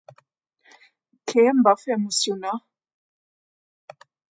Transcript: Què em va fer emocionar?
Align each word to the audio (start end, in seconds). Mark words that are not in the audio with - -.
Què 1.33 1.45
em 1.51 1.61
va 1.69 1.75
fer 1.85 1.95
emocionar? 1.99 2.59